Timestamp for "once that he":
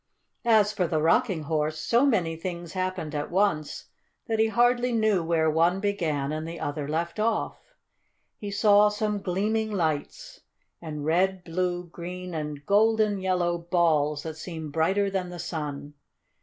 3.29-4.47